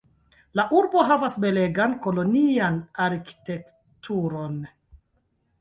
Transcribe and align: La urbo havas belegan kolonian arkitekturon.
La 0.59 0.63
urbo 0.77 1.03
havas 1.09 1.35
belegan 1.43 1.93
kolonian 2.07 2.81
arkitekturon. 3.09 4.61